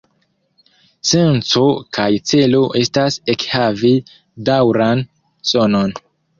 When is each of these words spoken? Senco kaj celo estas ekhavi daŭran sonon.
Senco 1.09 1.65
kaj 1.99 2.07
celo 2.31 2.63
estas 2.81 3.21
ekhavi 3.37 3.95
daŭran 4.51 5.09
sonon. 5.55 5.99